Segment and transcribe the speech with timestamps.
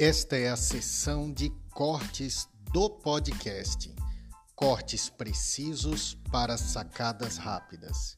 [0.00, 3.92] Esta é a sessão de cortes do podcast.
[4.54, 8.16] Cortes precisos para sacadas rápidas.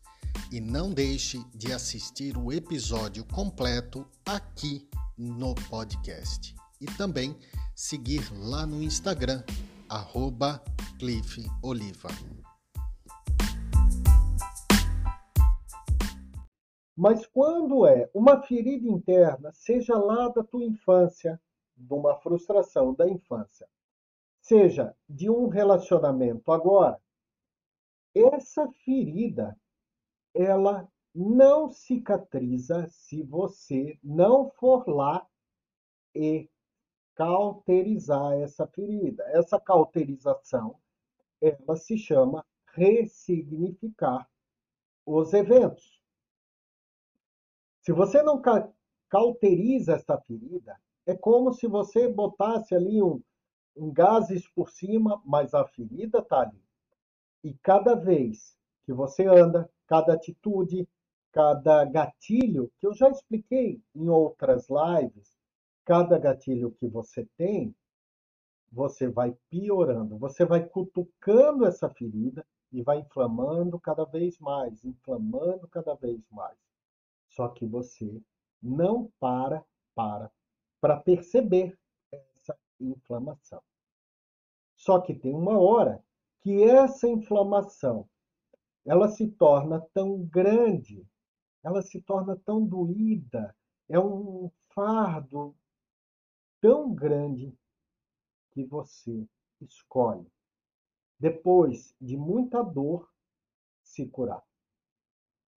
[0.53, 6.55] E não deixe de assistir o episódio completo aqui no podcast.
[6.83, 7.35] E também
[7.75, 9.43] seguir lá no Instagram,
[9.89, 10.63] arroba
[10.99, 12.11] Cliff Oliva.
[16.95, 21.41] Mas quando é uma ferida interna, seja lá da tua infância,
[21.81, 23.69] de uma frustração da infância,
[24.41, 27.01] seja de um relacionamento agora,
[28.15, 29.57] essa ferida
[30.35, 35.27] ela não cicatriza se você não for lá
[36.15, 36.49] e
[37.15, 39.25] cauterizar essa ferida.
[39.29, 40.79] Essa cauterização,
[41.41, 44.29] ela se chama ressignificar
[45.05, 46.01] os eventos.
[47.81, 48.41] Se você não
[49.09, 53.23] cauteriza essa ferida, é como se você botasse ali um,
[53.77, 56.63] um gases por cima, mas a ferida está ali.
[57.43, 60.89] E cada vez que você anda, cada atitude,
[61.33, 65.39] cada gatilho, que eu já expliquei em outras lives,
[65.85, 67.75] cada gatilho que você tem,
[68.71, 75.67] você vai piorando, você vai cutucando essa ferida e vai inflamando cada vez mais, inflamando
[75.69, 76.57] cada vez mais.
[77.29, 78.21] Só que você
[78.63, 80.31] não para para
[80.81, 81.79] para perceber
[82.13, 83.63] essa inflamação.
[84.75, 86.03] Só que tem uma hora
[86.41, 88.09] que essa inflamação
[88.85, 91.07] ela se torna tão grande,
[91.63, 93.55] ela se torna tão doída,
[93.89, 95.55] é um fardo
[96.61, 97.55] tão grande
[98.51, 99.29] que você
[99.61, 100.27] escolhe,
[101.19, 103.09] depois de muita dor,
[103.83, 104.43] se curar.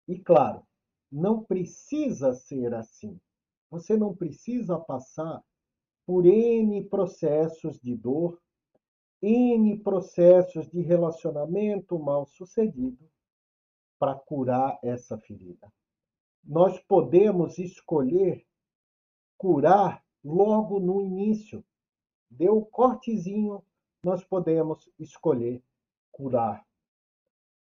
[0.08, 0.66] E claro,
[1.12, 3.20] não precisa ser assim.
[3.74, 5.44] Você não precisa passar
[6.06, 8.40] por N processos de dor,
[9.20, 13.10] N processos de relacionamento mal sucedido
[13.98, 15.74] para curar essa ferida.
[16.44, 18.46] Nós podemos escolher
[19.40, 21.66] curar logo no início.
[22.30, 23.66] Deu o cortezinho,
[24.04, 25.64] nós podemos escolher
[26.12, 26.64] curar.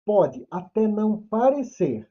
[0.06, 2.08] Pode até não parecer,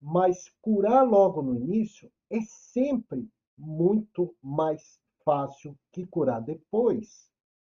[0.00, 7.27] mas curar logo no início é sempre muito mais fácil que curar depois.